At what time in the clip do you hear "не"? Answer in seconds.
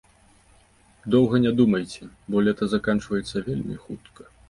1.45-1.53